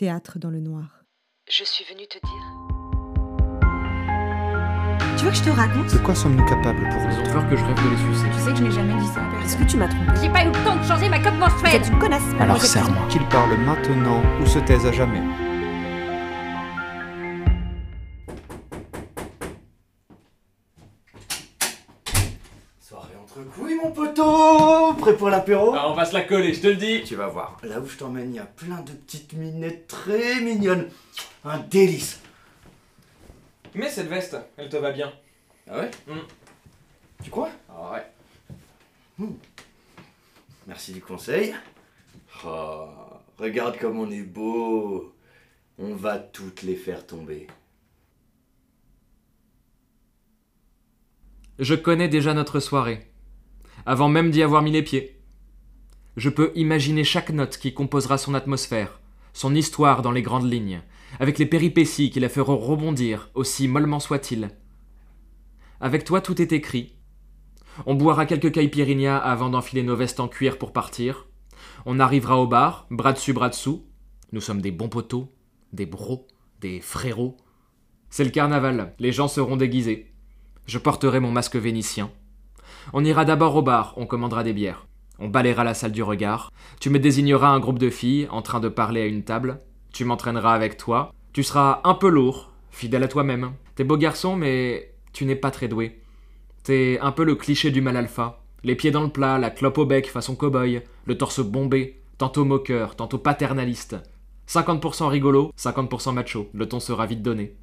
[0.00, 1.04] Théâtre dans le noir.
[1.50, 2.44] Je suis venue te dire.
[5.18, 5.92] Tu veux que je te raconte?
[5.92, 8.26] De quoi sommes-nous capables pour ont peur que je rêve de les sucer.
[8.32, 10.30] Tu sais que je n'ai jamais dit ça à Est-ce que tu m'as trompé J'ai
[10.30, 13.06] pas eu le temps de changer ma coque Vous menstruelle êtes une connasse Alors serre-moi.
[13.10, 15.20] Qu'il parle maintenant ou se taise à jamais.
[24.98, 27.02] Prêt pour l'apéro Ah, on va se la coller, je te le dis.
[27.04, 30.40] Tu vas voir, là où je t'emmène, il y a plein de petites minettes très
[30.40, 30.88] mignonnes.
[31.44, 32.20] Un délice
[33.74, 35.12] Mais cette veste, elle te va bien.
[35.70, 35.90] Ah ouais?
[36.06, 36.18] Mm.
[37.22, 37.50] Tu crois?
[37.68, 39.26] Ah ouais.
[40.66, 41.54] Merci du conseil.
[42.44, 42.88] Oh,
[43.38, 45.14] regarde comme on est beau
[45.78, 47.46] On va toutes les faire tomber.
[51.58, 53.09] Je connais déjà notre soirée,
[53.86, 55.20] avant même d'y avoir mis les pieds.
[56.16, 59.00] Je peux imaginer chaque note qui composera son atmosphère,
[59.32, 60.82] son histoire dans les grandes lignes,
[61.18, 64.50] avec les péripéties qui la feront rebondir, aussi mollement soit-il.
[65.80, 66.96] Avec toi, tout est écrit.
[67.86, 71.26] On boira quelques caipirinhas avant d'enfiler nos vestes en cuir pour partir.
[71.86, 73.86] On arrivera au bar, bras dessus, bras dessous.
[74.32, 75.32] Nous sommes des bons poteaux,
[75.72, 76.26] des bros,
[76.60, 77.36] des frérots.
[78.10, 80.12] C'est le carnaval, les gens seront déguisés.
[80.66, 82.10] Je porterai mon masque vénitien.
[82.92, 84.86] On ira d'abord au bar, on commandera des bières.
[85.18, 86.50] On balayera la salle du regard.
[86.80, 89.58] Tu me désigneras un groupe de filles en train de parler à une table.
[89.92, 91.12] Tu m'entraîneras avec toi.
[91.32, 93.52] Tu seras un peu lourd, fidèle à toi-même.
[93.74, 96.00] T'es beau garçon, mais tu n'es pas très doué.
[96.62, 98.42] T'es un peu le cliché du mal alpha.
[98.62, 102.44] Les pieds dans le plat, la clope au bec façon cow-boy, le torse bombé, tantôt
[102.44, 103.96] moqueur, tantôt paternaliste.
[104.48, 106.48] 50% rigolo, 50% macho.
[106.52, 107.56] Le ton sera vite donné.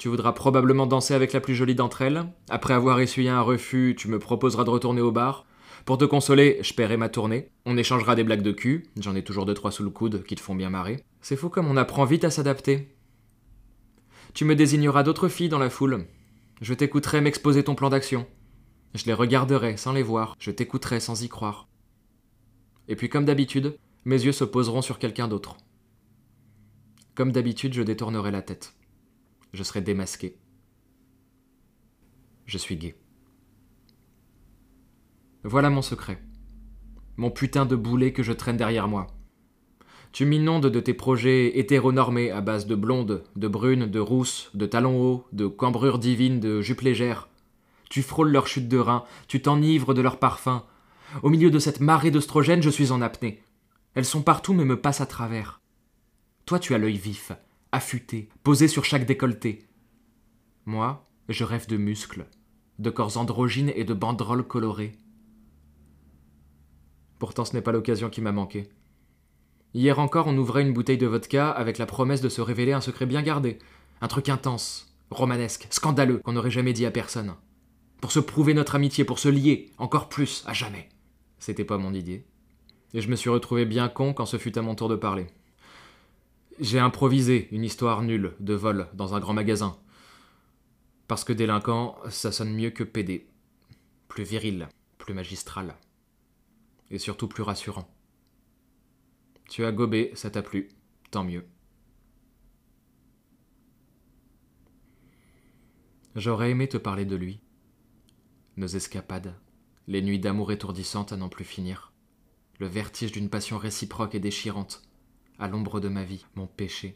[0.00, 2.24] Tu voudras probablement danser avec la plus jolie d'entre elles.
[2.48, 5.44] Après avoir essuyé un refus, tu me proposeras de retourner au bar.
[5.84, 7.50] Pour te consoler, je paierai ma tournée.
[7.66, 8.86] On échangera des blagues de cul.
[8.98, 11.04] J'en ai toujours deux trois sous le coude qui te font bien marrer.
[11.20, 12.96] C'est fou comme on apprend vite à s'adapter.
[14.32, 16.06] Tu me désigneras d'autres filles dans la foule.
[16.62, 18.26] Je t'écouterai m'exposer ton plan d'action.
[18.94, 20.34] Je les regarderai sans les voir.
[20.38, 21.68] Je t'écouterai sans y croire.
[22.88, 25.58] Et puis comme d'habitude, mes yeux se poseront sur quelqu'un d'autre.
[27.14, 28.72] Comme d'habitude, je détournerai la tête
[29.52, 30.36] je serai démasqué.
[32.46, 32.96] Je suis gay.
[35.44, 36.22] Voilà mon secret.
[37.16, 39.06] Mon putain de boulet que je traîne derrière moi.
[40.12, 44.66] Tu m'inondes de tes projets hétéronormés à base de blondes, de brunes, de rousses, de
[44.66, 47.28] talons hauts, de cambrures divines, de jupes légères.
[47.88, 50.64] Tu frôles leur chute de rein, tu t'enivres de leur parfum.
[51.22, 53.42] Au milieu de cette marée d'oestrogènes, je suis en apnée.
[53.94, 55.60] Elles sont partout mais me passent à travers.
[56.46, 57.32] Toi, tu as l'œil vif,
[57.72, 59.66] affûté, posé sur chaque décolleté.
[60.66, 62.26] Moi, je rêve de muscles,
[62.78, 64.92] de corps androgynes et de banderoles colorées.
[67.18, 68.68] Pourtant, ce n'est pas l'occasion qui m'a manqué.
[69.74, 72.80] Hier encore, on ouvrait une bouteille de vodka avec la promesse de se révéler un
[72.80, 73.58] secret bien gardé,
[74.00, 77.34] un truc intense, romanesque, scandaleux, qu'on n'aurait jamais dit à personne.
[78.00, 80.88] Pour se prouver notre amitié, pour se lier, encore plus, à jamais.
[81.38, 82.24] C'était pas mon idée.
[82.94, 85.26] Et je me suis retrouvé bien con quand ce fut à mon tour de parler.
[86.60, 89.78] J'ai improvisé une histoire nulle de vol dans un grand magasin.
[91.08, 93.30] Parce que délinquant, ça sonne mieux que PD.
[94.08, 95.74] Plus viril, plus magistral.
[96.90, 97.88] Et surtout plus rassurant.
[99.48, 100.68] Tu as gobé, ça t'a plu.
[101.10, 101.46] Tant mieux.
[106.14, 107.40] J'aurais aimé te parler de lui.
[108.58, 109.34] Nos escapades,
[109.86, 111.94] les nuits d'amour étourdissantes à n'en plus finir,
[112.58, 114.82] le vertige d'une passion réciproque et déchirante
[115.40, 116.94] à l'ombre de ma vie, mon péché,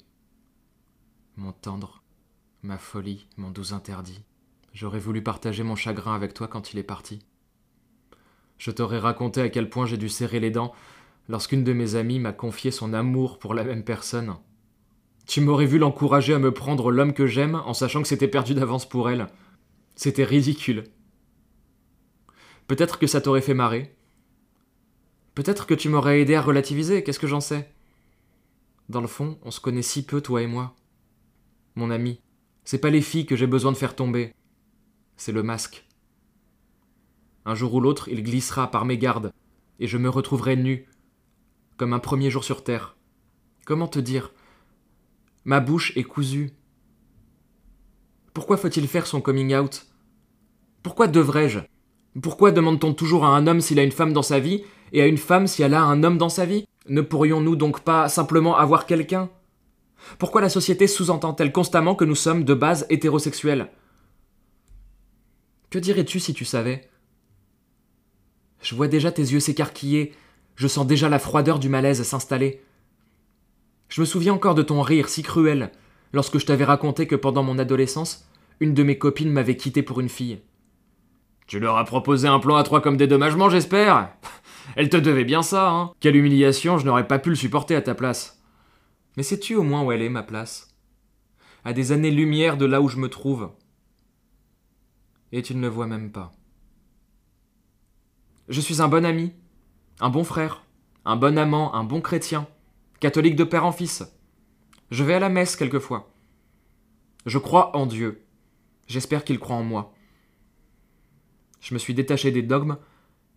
[1.37, 2.03] mon tendre,
[2.63, 4.23] ma folie, mon doux interdit.
[4.75, 7.21] J'aurais voulu partager mon chagrin avec toi quand il est parti.
[8.59, 10.75] Je t'aurais raconté à quel point j'ai dû serrer les dents
[11.29, 14.37] lorsqu'une de mes amies m'a confié son amour pour la même personne.
[15.27, 18.55] Tu m'aurais vu l'encourager à me prendre l'homme que j'aime en sachant que c'était perdu
[18.55, 19.27] d'avance pour elle.
[19.97, 20.85] C'était ridicule.
[22.67, 23.97] Peut-être que ça t'aurait fait marrer.
[25.35, 27.74] Peut-être que tu m'aurais aidé à relativiser, qu'est-ce que j'en sais?
[28.89, 30.75] Dans le fond, on se connaît si peu, toi et moi.
[31.75, 32.21] Mon ami,
[32.65, 34.35] c'est pas les filles que j'ai besoin de faire tomber.
[35.17, 35.87] C'est le masque.
[37.45, 39.33] Un jour ou l'autre, il glissera par mes gardes,
[39.81, 40.89] et je me retrouverai nu,
[41.77, 42.97] comme un premier jour sur terre.
[43.67, 44.33] Comment te dire?
[45.45, 46.53] Ma bouche est cousue.
[48.33, 49.87] Pourquoi faut-il faire son coming out?
[50.83, 51.61] Pourquoi devrais-je?
[52.23, 54.63] Pourquoi demande-t-on toujours à un homme s'il a une femme dans sa vie,
[54.93, 56.67] et à une femme si elle a un homme dans sa vie?
[56.87, 59.31] Ne pourrions-nous donc pas simplement avoir quelqu'un?
[60.19, 63.71] Pourquoi la société sous-entend-elle constamment que nous sommes de base hétérosexuels?
[65.71, 66.89] Que dirais-tu si tu savais?
[68.61, 70.15] Je vois déjà tes yeux s'écarquiller,
[70.57, 72.63] je sens déjà la froideur du malaise s'installer.
[73.89, 75.73] Je me souviens encore de ton rire si cruel
[76.13, 78.29] lorsque je t'avais raconté que pendant mon adolescence,
[78.61, 80.41] une de mes copines m'avait quitté pour une fille.
[81.47, 84.11] Tu leur as proposé un plan à trois comme dédommagement, j'espère?
[84.77, 87.83] Elle te devait bien ça, hein Quelle humiliation, je n'aurais pas pu le supporter à
[87.83, 88.43] ta place.
[89.17, 90.75] Mais sais-tu au moins où elle est, ma place?
[91.65, 93.51] À des années-lumière de là où je me trouve.
[95.33, 96.33] Et tu ne le vois même pas.
[98.49, 99.33] Je suis un bon ami,
[100.01, 100.65] un bon frère,
[101.05, 102.47] un bon amant, un bon chrétien,
[103.01, 104.03] catholique de père en fils.
[104.91, 106.13] Je vais à la messe quelquefois.
[107.27, 108.27] Je crois en Dieu.
[108.87, 109.95] J'espère qu'il croit en moi.
[111.61, 112.77] Je me suis détaché des dogmes,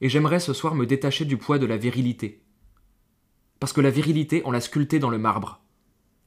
[0.02, 2.44] et j'aimerais ce soir me détacher du poids de la virilité.
[3.60, 5.62] Parce que la virilité, on l'a sculptée dans le marbre.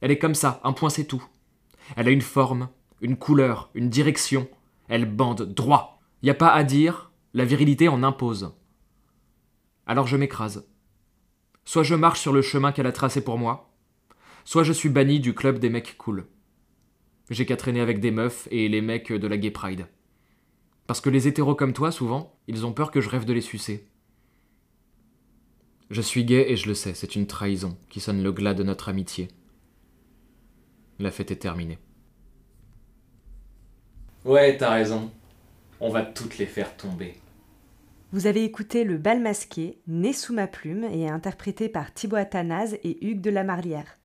[0.01, 1.23] Elle est comme ça, un point c'est tout.
[1.95, 2.69] Elle a une forme,
[3.01, 4.49] une couleur, une direction.
[4.89, 6.01] Elle bande droit.
[6.23, 8.53] Y a pas à dire, la virilité en impose.
[9.85, 10.67] Alors je m'écrase.
[11.63, 13.71] Soit je marche sur le chemin qu'elle a tracé pour moi,
[14.43, 16.27] soit je suis banni du club des mecs cool.
[17.29, 19.87] J'ai qu'à traîner avec des meufs et les mecs de la Gay Pride.
[20.91, 23.39] Parce que les hétéros comme toi, souvent, ils ont peur que je rêve de les
[23.39, 23.87] sucer.
[25.89, 28.63] Je suis gay et je le sais, c'est une trahison qui sonne le glas de
[28.63, 29.29] notre amitié.
[30.99, 31.79] La fête est terminée.
[34.25, 35.09] Ouais, t'as raison.
[35.79, 37.13] On va toutes les faire tomber.
[38.11, 42.77] Vous avez écouté Le bal masqué, né sous ma plume et interprété par Thibaut Athanase
[42.83, 44.00] et Hugues de la Marlière.